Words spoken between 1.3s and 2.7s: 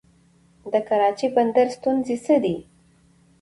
بندر ستونزې څه دي؟